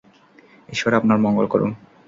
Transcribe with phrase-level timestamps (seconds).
[0.69, 1.71] ঈশ্বর আপনার মঙ্গল করুন।